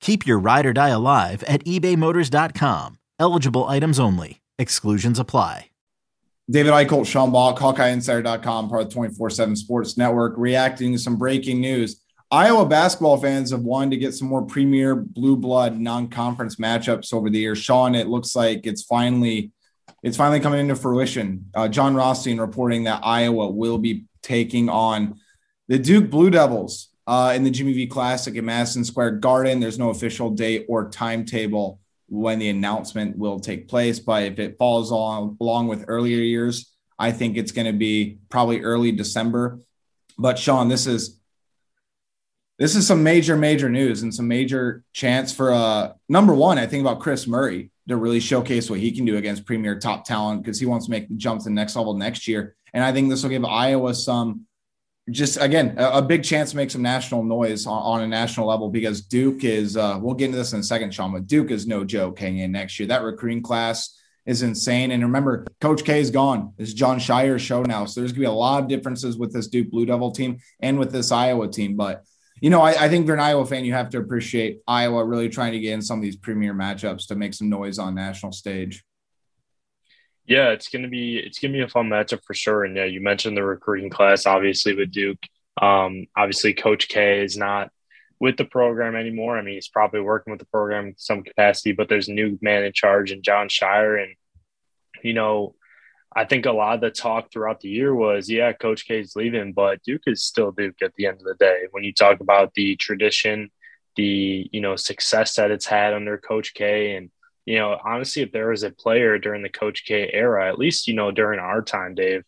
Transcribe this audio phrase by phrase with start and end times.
[0.00, 2.98] Keep your ride or die alive at ebaymotors.com.
[3.18, 4.40] Eligible items only.
[4.58, 5.68] Exclusions apply.
[6.50, 11.16] David Eichholt, Sean Bach, HawkeyeInsider.com, part of the 24 7 Sports Network, reacting to some
[11.16, 12.00] breaking news.
[12.30, 17.28] Iowa basketball fans have wanted to get some more premier blue blood non-conference matchups over
[17.28, 17.58] the years.
[17.58, 19.52] Sean, it looks like it's finally
[20.02, 21.46] it's finally coming into fruition.
[21.54, 25.20] Uh, Jon Rothstein reporting that Iowa will be taking on
[25.68, 29.60] the Duke Blue Devils uh, in the Jimmy V Classic at Madison Square Garden.
[29.60, 34.58] There's no official date or timetable when the announcement will take place, but if it
[34.58, 39.60] falls on, along with earlier years, I think it's going to be probably early December.
[40.18, 41.18] But Sean, this is
[42.58, 46.58] this is some major, major news and some major chance for uh number one.
[46.58, 50.04] I think about Kris Murray to really showcase what he can do against premier top
[50.04, 52.54] talent because he wants to make the jump to the next level next year.
[52.74, 54.46] And I think this will give Iowa some
[55.10, 58.46] just again a, a, big chance to make some national noise on, on a national
[58.46, 59.76] level because Duke is.
[59.76, 62.40] Uh, we'll get into this in a second, Sean, but Duke is no joke hanging
[62.40, 62.88] in next year.
[62.88, 64.90] That recruiting class is insane.
[64.90, 66.52] And remember, Coach K is gone.
[66.58, 69.48] It's Jon Scheyer's show now, so there's gonna be a lot of differences with this
[69.48, 71.76] Duke Blue Devil team and with this Iowa team.
[71.76, 72.04] But
[72.40, 75.04] you know, I, I think if you're an Iowa fan, you have to appreciate Iowa
[75.04, 77.94] really trying to get in some of these premier matchups to make some noise on
[77.94, 78.84] national stage.
[80.28, 82.64] Yeah, it's gonna be it's gonna be a fun matchup for sure.
[82.64, 85.22] And yeah, you mentioned the recruiting class, obviously with Duke.
[85.60, 87.70] Um, obviously, Coach K is not
[88.20, 89.38] with the program anymore.
[89.38, 92.38] I mean, he's probably working with the program in some capacity, but there's a new
[92.42, 94.02] man in charge and Jon Scheyer.
[94.02, 94.14] And,
[95.02, 95.54] you know,
[96.14, 99.16] I think a lot of the talk throughout the year was, yeah, Coach K is
[99.16, 101.68] leaving, but Duke is still Duke at the end of the day.
[101.70, 103.50] When you talk about the tradition,
[103.96, 107.10] the, you know, success that it's had under Coach K and,
[107.48, 110.86] you know, honestly, if there was a player during the Coach K era, at least,
[110.86, 112.22] you know, during our time, Dave,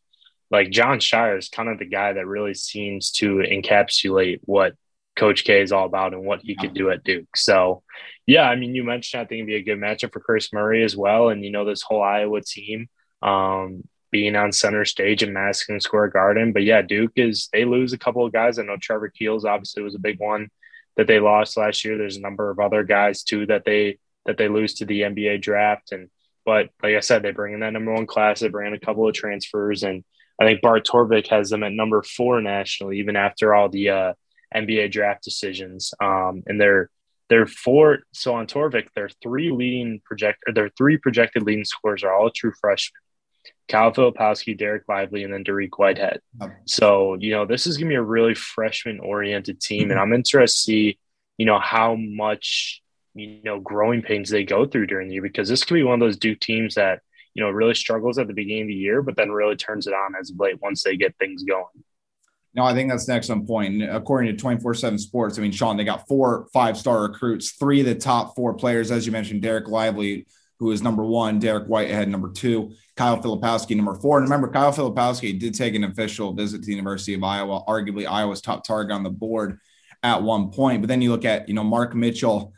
[0.51, 4.73] like Jon Scheyer is kind of the guy that really seems to encapsulate what
[5.17, 7.37] Coach K is all about and what he could do at Duke.
[7.37, 7.83] So,
[8.27, 10.83] yeah, I mean, you mentioned I think it'd be a good matchup for Kris Murray
[10.83, 11.29] as well.
[11.29, 12.89] And, you know, this whole Iowa team
[13.21, 16.55] um, being on center stage in Madison Square Garden.
[16.55, 18.59] But yeah, Duke is, they lose a couple of guys.
[18.59, 20.49] I know Trevor Keels obviously was a big one
[20.97, 21.99] that they lost last year.
[21.99, 25.43] There's a number of other guys too that they that they lose to the NBA
[25.43, 25.93] draft.
[25.93, 26.09] And
[26.45, 28.41] but like I said, they bring in that number one class.
[28.41, 30.05] They bring in a couple of transfers, and
[30.41, 34.13] I think Bart Torvik has them at number four nationally, even after all the uh,
[34.55, 35.93] NBA draft decisions.
[36.01, 36.91] Um, and they're
[37.29, 38.01] they're four.
[38.13, 42.31] So on Torvik, their three leading project or their three projected leading scores are all
[42.31, 43.01] true freshmen.
[43.69, 46.21] Kyle Filipowski, Dereck Lively, and then Dariq Whitehead.
[46.67, 49.91] So, you know, this is going to be a really freshman oriented team.
[49.93, 50.99] And I'm interested to see,
[51.39, 52.83] you know, how much
[53.15, 55.95] you know growing pains they go through during the year because this could be one
[55.95, 57.01] of those Duke teams that
[57.35, 59.95] you know really struggles at the beginning of the year, but then really turns it
[59.95, 61.65] on as of late once they get things going.
[62.53, 63.83] No, I think that's the excellent point.
[63.83, 67.81] According to 24 7 Sports, I mean, Sean, they got four five star recruits, three
[67.81, 70.27] of the top four players, as you mentioned, Dereck Lively,
[70.59, 74.19] who is number one, Dariq Whitehead, number two, Kyle Filipowski, number four.
[74.19, 78.07] And remember, Kyle Filipowski did take an official visit to the University of Iowa, arguably
[78.07, 79.59] Iowa's top target on the board
[80.03, 80.83] at one point.
[80.83, 82.53] But then you look at, you know, Mark Mitchell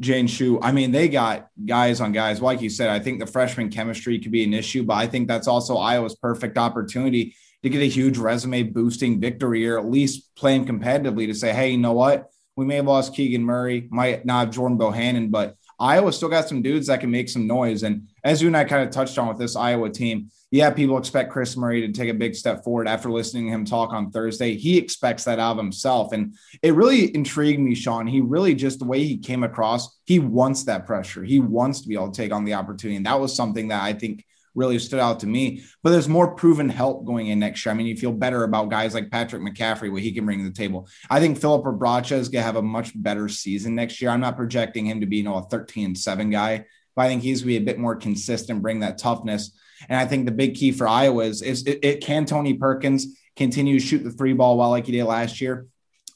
[0.00, 0.60] Jaden Schutt.
[0.62, 2.40] I mean, they got guys on guys.
[2.40, 5.28] Like you said, I think the freshman chemistry could be an issue, but I think
[5.28, 10.34] that's also Iowa's perfect opportunity to get a huge resume boosting victory or at least
[10.36, 12.26] playing competitively to say, hey, you know what?
[12.56, 16.48] We may have lost Keegan Murray, might not have Jordan Bohannon, but Iowa still got
[16.48, 17.82] some dudes that can make some noise.
[17.82, 20.96] And as you and I kind of touched on with this Iowa team, yeah, people
[20.96, 24.10] expect Kris Murray to take a big step forward after listening to him talk on
[24.10, 24.56] Thursday.
[24.56, 26.12] He expects that out of himself.
[26.12, 28.06] And it really intrigued me, Sean.
[28.06, 31.24] He really just the way he came across, he wants that pressure.
[31.24, 32.96] He wants to be able to take on the opportunity.
[32.96, 34.24] And that was something that I think
[34.56, 35.62] really stood out to me.
[35.82, 37.72] But there's more proven help going in next year.
[37.72, 40.44] I mean, you feel better about guys like Patrick McCaffery, what he can bring to
[40.44, 40.88] the table.
[41.08, 44.10] I think Filip Rebraca is going to have a much better season next year.
[44.10, 46.64] I'm not projecting him to be, you know, a 13 7 guy,
[46.96, 49.56] but I think he's going to be a bit more consistent, bring that toughness.
[49.88, 53.18] And I think the big key for Iowa is, is it, it can Tony Perkins
[53.36, 55.66] continue to shoot the three ball well like he did last year?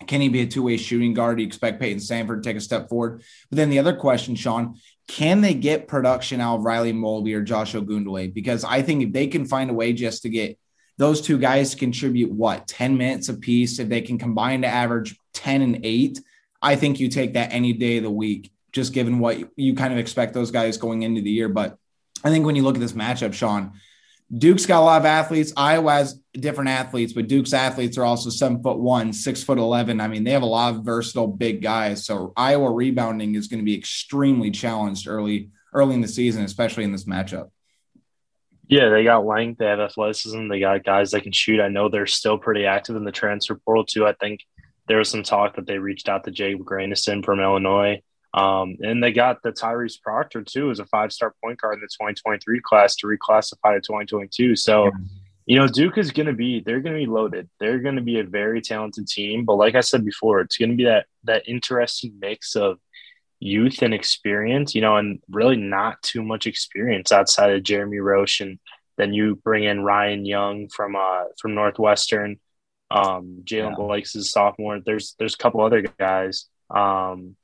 [0.06, 1.36] Can he be a two way shooting guard?
[1.36, 3.22] Do you expect Payton Sandfort to take a step forward?
[3.50, 4.76] But then the other question, Sean,
[5.10, 8.32] can they get production out of Riley Mulvey or Josh Ogundele?
[8.32, 10.56] Because I think if they can find a way just to get
[10.98, 15.18] those two guys to contribute what 10 minutes apiece, if they can combine to average
[15.34, 16.20] 10 and 8,
[16.62, 19.92] I think you take that any day of the week, just given what you kind
[19.92, 21.48] of expect those guys going into the year.
[21.48, 21.76] But
[22.22, 23.72] I think when you look at this matchup, Sean,
[24.36, 25.52] Duke's got a lot of athletes.
[25.56, 30.00] Iowa has different athletes, but Duke's athletes are also seven foot one, six foot 11.
[30.00, 32.04] I mean, they have a lot of versatile big guys.
[32.04, 36.84] So Iowa rebounding is going to be extremely challenged early, early in the season, especially
[36.84, 37.50] in this matchup.
[38.68, 41.60] Yeah, they got length, they have athleticism, they got guys that can shoot.
[41.60, 44.06] I know they're still pretty active in the transfer portal too.
[44.06, 44.46] I think
[44.86, 48.00] there was some talk that they reached out to Jay Grandison from Illinois.
[48.32, 51.80] Um, and they got the Tyrese Proctor too as a five star point guard in
[51.80, 54.54] the 2023 class to reclassify to 2022.
[54.56, 54.90] So,
[55.46, 57.48] you know, Duke is going to be, they're going to be loaded.
[57.58, 59.44] They're going to be a very talented team.
[59.44, 62.78] But like I said before, it's going to be that, that interesting mix of
[63.40, 68.40] youth and experience, you know, and really not too much experience outside of Jeremy Roach.
[68.40, 68.60] And
[68.96, 72.38] then you bring in Ryan Young from, uh, from Northwestern.
[72.92, 73.74] Um, Jalen yeah.
[73.76, 74.78] Blake's a sophomore.
[74.78, 76.46] There's, there's a couple other guys.
[76.72, 77.36] Um,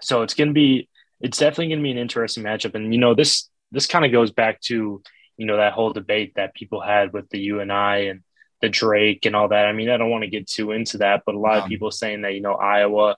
[0.00, 0.88] so it's going to be,
[1.20, 2.74] it's definitely going to be an interesting matchup.
[2.74, 5.02] And, you know, this, this kind of goes back to,
[5.36, 8.22] you know, that whole debate that people had with the UNI and
[8.60, 9.66] the Drake and all that.
[9.66, 11.68] I mean, I don't want to get too into that, but a lot um, of
[11.68, 13.16] people saying that, you know, Iowa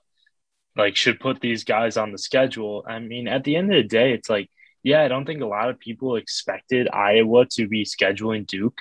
[0.75, 2.83] like should put these guys on the schedule.
[2.87, 4.49] I mean, at the end of the day, it's like,
[4.83, 8.79] yeah, I don't think a lot of people expected Iowa to be scheduling Duke,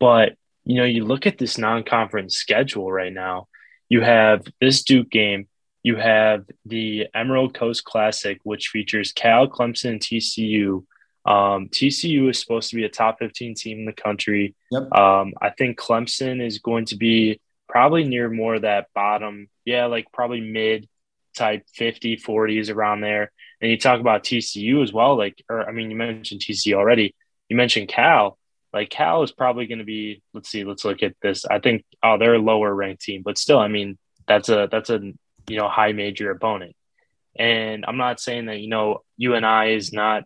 [0.00, 0.34] but
[0.64, 3.46] you know, you look at this non-conference schedule right now.
[3.88, 5.46] You have this Duke game,
[5.86, 10.84] you have the Emerald Coast Classic, which features Cal, Clemson, and TCU.
[11.24, 14.56] Um, TCU is supposed to be a top 15 team in the country.
[14.72, 14.92] Yep.
[14.92, 20.10] Um, I think Clemson is going to be probably near more that bottom, yeah, like
[20.12, 20.88] probably mid
[21.36, 23.30] type 50, 40s around there.
[23.60, 25.16] And you talk about TCU as well.
[25.16, 27.14] Like, or I mean, you mentioned TCU already.
[27.48, 28.38] You mentioned Cal.
[28.72, 30.20] Like Cal is probably going to be.
[30.34, 30.64] Let's see.
[30.64, 31.44] Let's look at this.
[31.44, 31.84] I think.
[32.02, 35.12] Oh, they're a lower ranked team, but still, I mean, that's a that's a
[35.48, 36.74] you know, high major opponent.
[37.38, 40.24] And I'm not saying that, you know, UNI is not,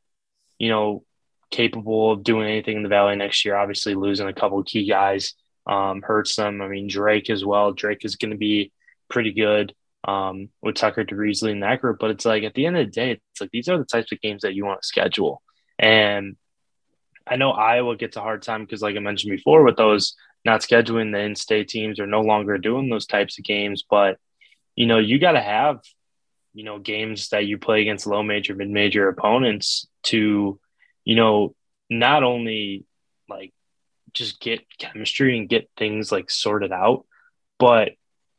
[0.58, 1.04] you know,
[1.50, 3.56] capable of doing anything in the Valley next year.
[3.56, 5.34] Obviously, losing a couple key guys
[5.66, 6.62] um, hurts them.
[6.62, 7.72] I mean, Drake as well.
[7.72, 8.72] Drake is going to be
[9.08, 9.74] pretty good
[10.04, 11.98] um, with Tucker DeVries in that group.
[11.98, 14.12] But it's like at the end of the day, it's like these are the types
[14.12, 15.42] of games that you want to schedule.
[15.78, 16.36] And
[17.26, 20.14] I know Iowa gets a hard time because, like I mentioned before, with those
[20.44, 23.84] not scheduling the in state teams or no longer doing those types of games.
[23.88, 24.18] But
[24.76, 25.80] you know, you got to have,
[26.54, 30.58] you know, games that you play against low major, mid major opponents to,
[31.04, 31.54] you know,
[31.88, 32.84] not only
[33.28, 33.52] like
[34.12, 37.06] just get chemistry and get things like sorted out,
[37.58, 37.92] but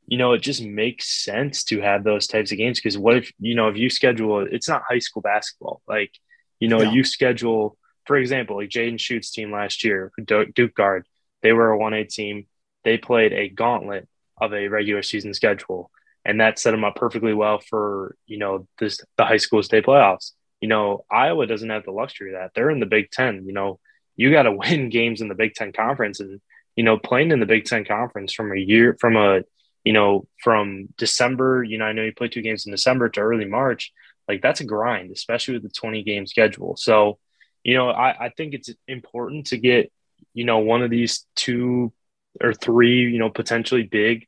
[0.08, 3.32] you know, it just makes sense to have those types of games because what if,
[3.40, 5.82] you know, if you schedule, it's not high school basketball.
[5.88, 6.12] Like,
[6.60, 6.92] you know, yeah.
[6.92, 11.08] you schedule, for example, like Jaden Schutt's team last year, Duke Guard,
[11.42, 12.48] they were a 1A team.
[12.84, 14.08] They played a gauntlet
[14.40, 15.92] of a regular season schedule
[16.26, 19.86] and that set them up perfectly well for you know this the high school state
[19.86, 20.32] playoffs.
[20.60, 22.52] You know, Iowa doesn't have the luxury of that.
[22.54, 23.46] They're in the Big Ten.
[23.46, 23.80] You know,
[24.16, 26.42] you got to win games in the Big Ten conference, and
[26.76, 29.42] you know, playing in the Big Ten conference from a year from a
[29.84, 31.64] you know from December.
[31.64, 33.92] You know, I know you play two games in December to early March.
[34.28, 36.78] Like that's a grind, especially with the twenty game schedule.
[36.78, 37.18] So,
[37.64, 39.92] you know, I, I think it's important to get
[40.34, 41.92] you know one of these two
[42.40, 44.28] or three you know potentially big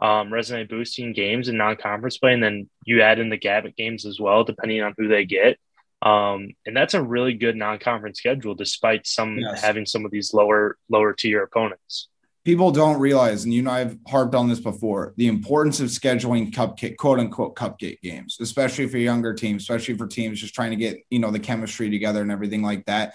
[0.00, 4.06] um, resume boosting games and non-conference play, and then you add in the Gavitt games
[4.06, 5.58] as well, depending on who they get.
[6.02, 9.62] Um, and that's a really good non-conference schedule, despite some yes.
[9.62, 12.08] having some of these lower lower tier opponents.
[12.42, 16.50] People don't realize, and you know I've harped on this before, the importance of scheduling
[16.50, 20.76] cupcake, quote unquote, cupcake games, especially for younger teams, especially for teams just trying to
[20.76, 23.12] get you know the chemistry together and everything like that.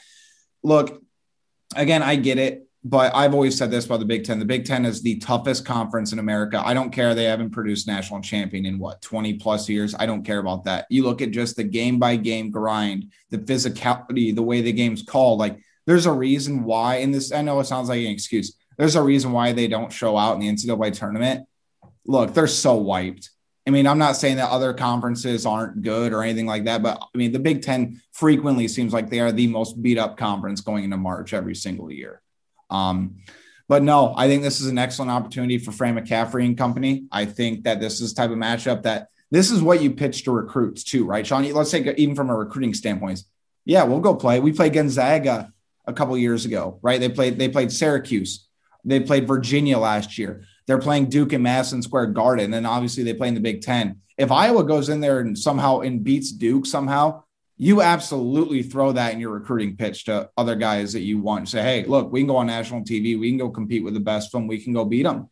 [0.61, 1.01] Look,
[1.75, 4.37] again, I get it but I've always said this about the Big Ten.
[4.37, 6.61] The Big Ten is the toughest conference in America.
[6.63, 9.95] I don't care they haven't produced national champion in what 20 plus years.
[9.97, 10.85] I don't care about that.
[10.91, 15.01] You look at just the game by game grind, the physicality, the way the game's
[15.01, 15.39] called.
[15.39, 17.31] Like there's a reason why in this.
[17.31, 18.55] I know it sounds like an excuse.
[18.77, 21.47] There's a reason why they don't show out in the NCAA tournament.
[22.05, 23.31] Look, they're so wiped.
[23.65, 27.01] I mean, I'm not saying that other conferences aren't good or anything like that, but
[27.01, 30.61] I mean, the Big Ten frequently seems like they are the most beat up conference
[30.61, 32.21] going into March every single year.
[32.69, 33.17] Um,
[33.67, 37.05] but no, I think this is an excellent opportunity for Fran McCaffery and company.
[37.11, 40.31] I think that this is type of matchup that this is what you pitch to
[40.31, 41.51] recruits too, right, Sean?
[41.51, 43.23] Let's say even from a recruiting standpoint,
[43.65, 44.39] yeah, we'll go play.
[44.39, 45.51] We play Gonzaga
[45.87, 46.99] a couple years ago, right?
[46.99, 48.47] They played they played Syracuse,
[48.83, 50.43] they played Virginia last year.
[50.67, 54.01] They're playing Duke in Madison Square Garden, and obviously they play in the Big Ten.
[54.17, 57.23] If Iowa goes in there and somehow and beats Duke somehow,
[57.57, 61.47] you absolutely throw that in your recruiting pitch to other guys that you want.
[61.47, 63.99] Say, hey, look, we can go on national TV, we can go compete with the
[63.99, 65.29] best of them, we can go beat them.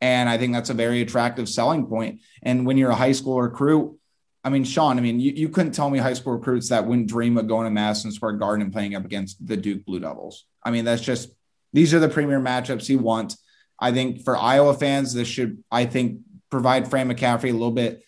[0.00, 2.20] And I think that's a very attractive selling point.
[2.42, 3.98] And when you're a high school recruit,
[4.44, 7.08] I mean, Sean, I mean, you, you couldn't tell me high school recruits that wouldn't
[7.08, 10.44] dream of going to Madison Square Garden and playing up against the Duke Blue Devils.
[10.62, 11.30] I mean, that's just
[11.72, 13.36] these are the premier matchups you want.
[13.80, 18.02] I think for Iowa fans, this should, I think, provide Fran McCaffery a little bit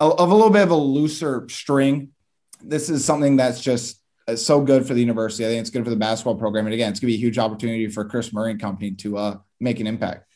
[0.00, 2.13] of a little bit of a looser string.
[2.60, 5.44] This is something that's just uh, so good for the university.
[5.44, 6.66] I think it's good for the basketball program.
[6.66, 9.18] And again, it's going to be a huge opportunity for Kris Murray and company to
[9.18, 10.26] uh, make an impact.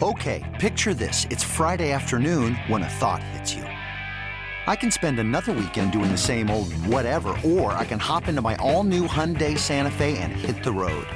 [0.00, 1.26] Okay, picture this.
[1.30, 3.64] It's Friday afternoon when a thought hits you.
[3.64, 8.42] I can spend another weekend doing the same old whatever, or I can hop into
[8.42, 11.06] my all new Hyundai Santa Fe and hit the road.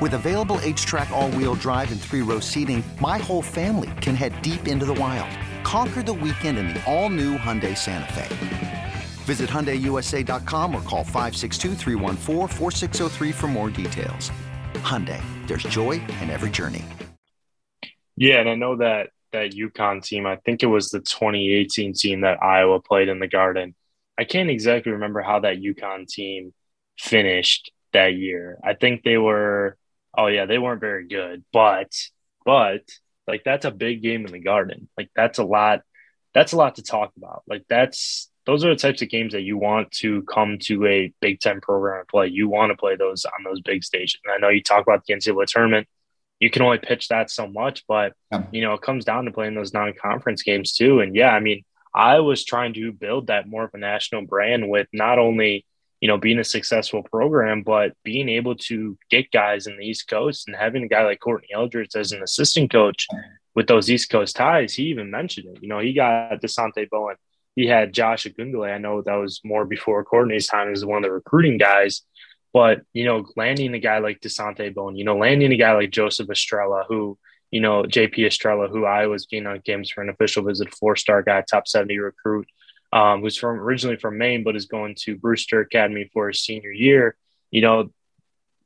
[0.00, 4.14] With available H track, all wheel drive, and three row seating, my whole family can
[4.14, 5.30] head deep into the wild.
[5.64, 8.69] Conquer the weekend in the all new Hyundai Santa Fe.
[9.30, 14.32] Visit HyundaiUSA.com or call 562 for more details.
[14.82, 16.84] Hyundai, there's joy in every journey.
[18.16, 20.26] Yeah, and I know that that UConn team.
[20.26, 23.76] I think it was the 2018 team that Iowa played in the Garden.
[24.18, 26.52] I can't exactly remember how that UConn team
[26.98, 28.58] finished that year.
[28.64, 29.76] I think they were
[30.18, 31.92] oh yeah, they weren't very good, but
[32.44, 32.82] but
[33.28, 34.88] like that's a big game in the Garden.
[34.98, 35.82] Like that's a lot
[36.34, 37.44] that's a lot to talk about.
[37.46, 41.12] Like that's those are the types of games that you want to come to a
[41.20, 42.28] Big Ten program and play.
[42.28, 44.18] You want to play those on those big stages.
[44.24, 45.86] And I know you talk about the NCAA tournament
[46.40, 48.44] you can only pitch that so much, but yeah.
[48.50, 51.00] you know, it comes down to playing those non-conference games too.
[51.00, 54.68] And yeah, I mean, I was trying to build that more of a national brand
[54.68, 55.66] with not only,
[56.00, 60.08] you know, being a successful program, but being able to get guys in the East
[60.08, 63.06] Coast and having a guy like Courtney Eldridge as an assistant coach
[63.54, 64.72] with those East Coast ties.
[64.72, 65.62] He even mentioned it.
[65.62, 67.16] You know, he got Dasonte Bowen.
[67.60, 68.72] He had Josh Ogundele.
[68.72, 72.00] I know that was more before Courtney's time as one of the recruiting guys.
[72.54, 75.90] But, you know, landing a guy like Dasonte Bowen, you know, landing a guy like
[75.90, 77.18] Joseph Estrella, who,
[77.50, 80.96] you know, JP Estrella, who I was being on games for an official visit, four
[80.96, 82.48] star guy, top 70 recruit,
[82.94, 86.72] um, who's from originally from Maine, but is going to Brewster Academy for his senior
[86.72, 87.14] year.
[87.50, 87.90] You know,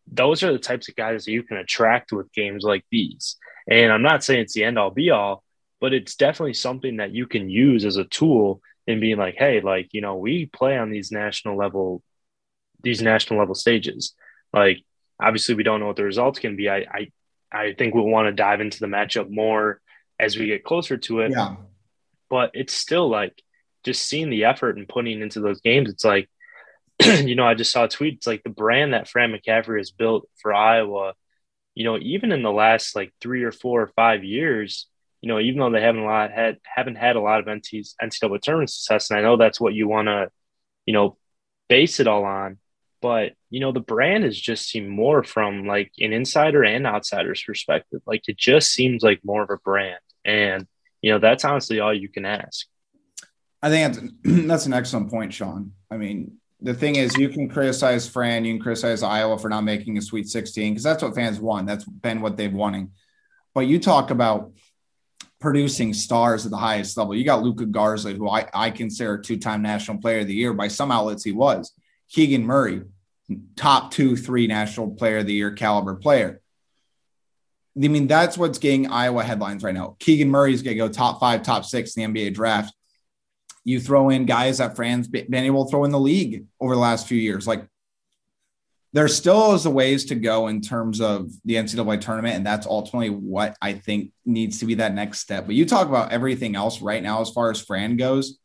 [0.06, 3.38] those are the types of guys that you can attract with games like these.
[3.68, 5.42] And I'm not saying it's the end all be all,
[5.80, 9.60] but it's definitely something that you can use as a tool in being like, hey,
[9.60, 12.02] like, you know, we play on these national level
[12.82, 14.14] these national level stages.
[14.52, 14.78] Like
[15.20, 16.68] obviously we don't know what the results can be.
[16.68, 17.12] I I,
[17.50, 19.80] I think we'll want to dive into the matchup more
[20.20, 21.32] as we get closer to it.
[21.32, 21.56] Yeah.
[22.30, 23.40] But it's still like
[23.84, 25.90] just seeing the effort and putting into those games.
[25.90, 26.28] It's like,
[27.04, 28.14] you know, I just saw a tweet.
[28.14, 31.14] It's like the brand that Fran McCaffery has built for Iowa.
[31.74, 34.86] You know, even in the last like three or four or five years,
[35.24, 38.40] you know, even though they haven't a lot had haven't had a lot of NCAA
[38.42, 40.30] tournament success, and I know that's what you want to,
[40.84, 41.16] you know,
[41.68, 42.58] base it all on
[43.04, 47.44] but you know the brand has just seemed more from like an insider and outsider's
[47.44, 48.00] perspective.
[48.06, 50.66] Like it just seems like more of a brand and
[51.02, 52.66] you know that's honestly all you can ask.
[53.60, 54.06] I think that's,
[54.48, 55.72] that's an excellent point sean.
[55.90, 59.64] I mean the thing is you can criticize fran you can criticize iowa for not
[59.64, 62.92] making a sweet 16 because that's what fans want that's been what they've wanting.
[63.52, 64.52] But you talk about
[65.44, 69.22] producing stars at the highest level you got Luka Garza who i, I consider a
[69.22, 71.72] two-time national player of the year by some outlets he was
[72.08, 72.82] keegan murray
[73.56, 76.40] top two, three national player of the year caliber player.
[77.76, 79.96] I mean, that's what's getting Iowa headlines right now.
[79.98, 82.72] Keegan Murray's going to go top five, top six in the NBA draft.
[83.64, 86.80] You throw in guys that Fran's been able to throw in the league over the
[86.80, 87.48] last few years.
[87.48, 87.66] Like,
[88.94, 92.64] there still is a ways to go in terms of the NCAA tournament, and that's
[92.64, 95.46] ultimately what I think needs to be that next step.
[95.46, 98.38] But you talk about everything else right now as far as Fran goes.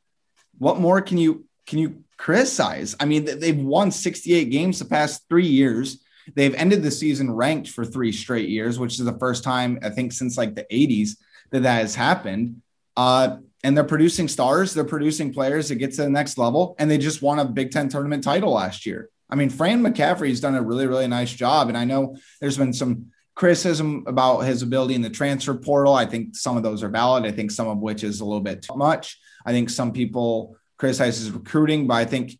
[0.57, 2.95] What more can you can you criticize?
[2.99, 6.03] I mean, they've won 68 games the past three years.
[6.33, 9.91] They've ended the season ranked for three straight years, which is the first time I
[9.91, 11.11] think since like the 80s
[11.51, 12.63] that that has happened.
[12.97, 16.89] Uh, and they're producing stars, they're producing players that get to the next level, and
[16.89, 19.09] they just won a Big Ten tournament title last year.
[19.29, 21.69] I mean, Fran McCaffery's done a really, really nice job.
[21.69, 25.93] And I know there's been some criticism about his ability in the transfer portal.
[25.93, 27.25] I think some of those are valid.
[27.25, 29.19] I think some of which is a little bit too much.
[29.45, 32.37] I think some people criticize his recruiting, but I think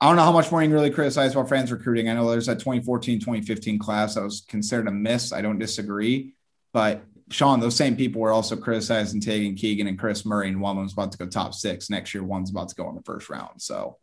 [0.00, 2.10] I don't know how much more you can really criticize about Fran's recruiting.
[2.10, 5.32] I know there's that 2014, 2015 class that was considered a miss.
[5.32, 6.34] I don't disagree.
[6.72, 10.76] But Sean, those same people were also criticizing Tegan Keegan and Kris Murray, and one
[10.76, 12.22] of them's about to go top six next year.
[12.22, 13.62] One's about to go in the first round.
[13.62, 13.96] So,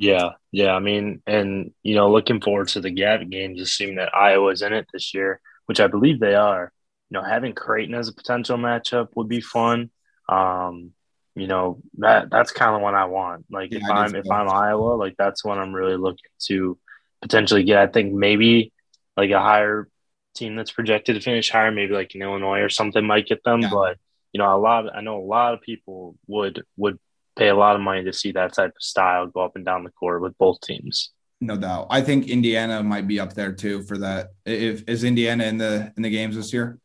[0.00, 0.72] Yeah, yeah.
[0.72, 4.72] I mean, and you know, looking forward to the Gap games, assuming that Iowa's in
[4.72, 6.72] it this year, which I believe they are.
[7.10, 9.90] You know, having Creighton as a potential matchup would be fun.
[10.26, 10.92] Um,
[11.34, 13.44] you know, that that's kind of what I want.
[13.50, 16.78] Like yeah, if I'm if I'm Iowa, like that's what I'm really looking to
[17.20, 17.76] potentially get.
[17.76, 18.72] I think maybe
[19.18, 19.86] like a higher
[20.34, 23.60] team that's projected to finish higher, maybe like in Illinois or something might get them.
[23.60, 23.70] Yeah.
[23.70, 23.98] But
[24.32, 26.98] you know, a lot I know a lot of people would would
[27.40, 29.82] pay a lot of money to see that type of style go up and down
[29.82, 31.10] the court with both teams.
[31.40, 31.86] No doubt.
[31.88, 34.32] I think Indiana might be up there too for that.
[34.44, 36.78] If is Indiana in the in the games this year?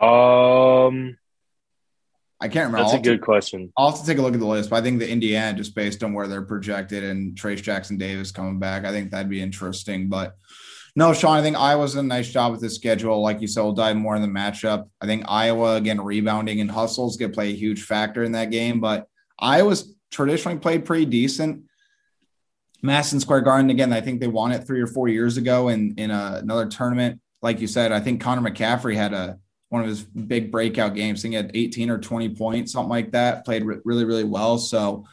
[0.00, 1.18] Um
[2.40, 2.78] I can't remember.
[2.90, 3.72] That's a good to, question.
[3.76, 5.74] I'll have to take a look at the list, but I think the Indiana, just
[5.74, 9.40] based on where they're projected and Trayce Jackson Davis coming back, I think that'd be
[9.40, 10.08] interesting.
[10.08, 10.34] But
[10.96, 13.20] no, Sean, I think Iowa's done a nice job with the schedule.
[13.20, 14.88] Like you said, we'll dive more in the matchup.
[15.00, 18.80] I think Iowa, again, rebounding and hustles could play a huge factor in that game.
[18.80, 19.08] But
[19.38, 21.64] Iowa's traditionally played pretty decent.
[22.80, 25.94] Madison Square Garden, again, I think they won it three or four years ago in,
[25.96, 27.20] in a, another tournament.
[27.42, 29.38] Like you said, I think Connor McCaffery had a
[29.70, 31.20] one of his big breakout games.
[31.20, 33.44] I think he had 18 or 20 points, something like that.
[33.44, 34.58] Played re- really, really well.
[34.58, 35.04] So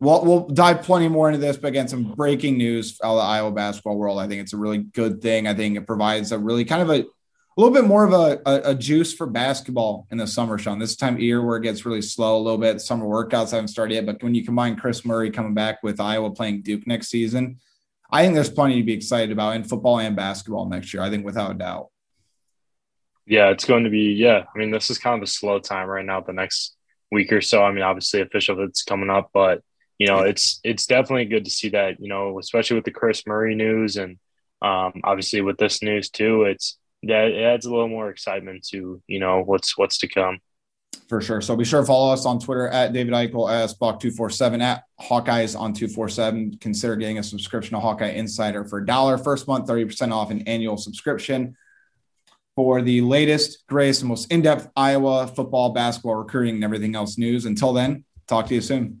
[0.00, 1.56] we'll, we'll dive plenty more into this.
[1.56, 4.18] But again, some breaking news out of the Iowa basketball world.
[4.18, 5.46] I think it's a really good thing.
[5.46, 8.40] I think it provides a really kind of a, a little bit more of a,
[8.46, 10.78] a, a, juice for basketball in the summer, Sean.
[10.78, 12.80] This time of year where it gets really slow a little bit.
[12.80, 16.30] Summer workouts haven't started yet, but when you combine Kris Murray coming back with Iowa
[16.30, 17.58] playing Duke next season,
[18.10, 21.02] I think there's plenty to be excited about in football and basketball next year.
[21.02, 21.88] I think without a doubt.
[23.26, 24.14] Yeah, it's going to be.
[24.14, 26.20] Yeah, I mean, this is kind of a slow time right now.
[26.20, 26.76] The next
[27.10, 27.62] week or so.
[27.62, 29.62] I mean, obviously, official it's coming up, but
[29.98, 32.00] you know, it's it's definitely good to see that.
[32.00, 34.18] You know, especially with the Kris Murray news, and
[34.62, 36.44] um, obviously with this news too.
[36.44, 40.38] It's that it adds a little more excitement to you know what's what's to come.
[41.08, 41.40] For sure.
[41.40, 45.58] So be sure to follow us on Twitter at David Eichel, as Buck247, at Hawkeyes
[45.58, 46.58] on 247.
[46.60, 49.16] Consider getting a subscription to Hawkeye Insider for a dollar.
[49.16, 51.56] First month, 30% off an annual subscription
[52.56, 57.46] for the latest, greatest, most in depth Iowa football, basketball, recruiting, and everything else news.
[57.46, 59.00] Until then, talk to you soon.